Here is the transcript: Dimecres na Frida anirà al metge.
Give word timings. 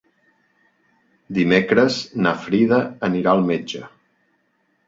Dimecres 1.37 1.99
na 2.23 2.33
Frida 2.47 2.81
anirà 3.09 3.37
al 3.39 3.47
metge. 3.51 3.87